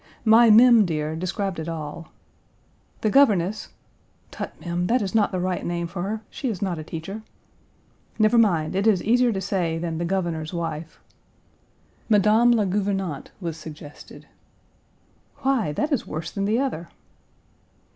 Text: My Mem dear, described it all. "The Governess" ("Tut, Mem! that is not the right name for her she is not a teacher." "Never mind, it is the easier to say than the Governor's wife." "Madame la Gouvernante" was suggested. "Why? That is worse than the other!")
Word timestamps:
My 0.25 0.49
Mem 0.49 0.83
dear, 0.83 1.15
described 1.15 1.59
it 1.59 1.69
all. 1.69 2.07
"The 3.01 3.11
Governess" 3.11 3.69
("Tut, 4.31 4.51
Mem! 4.59 4.87
that 4.87 4.99
is 4.99 5.13
not 5.13 5.31
the 5.31 5.39
right 5.39 5.63
name 5.63 5.85
for 5.85 6.01
her 6.01 6.21
she 6.31 6.49
is 6.49 6.59
not 6.59 6.79
a 6.79 6.83
teacher." 6.83 7.21
"Never 8.17 8.39
mind, 8.39 8.75
it 8.75 8.87
is 8.87 9.01
the 9.01 9.11
easier 9.11 9.31
to 9.31 9.39
say 9.39 9.77
than 9.77 9.99
the 9.99 10.05
Governor's 10.05 10.55
wife." 10.55 10.99
"Madame 12.09 12.49
la 12.51 12.65
Gouvernante" 12.65 13.29
was 13.45 13.57
suggested. 13.57 14.25
"Why? 15.43 15.71
That 15.71 15.91
is 15.91 16.07
worse 16.07 16.31
than 16.31 16.45
the 16.45 16.57
other!") 16.57 16.89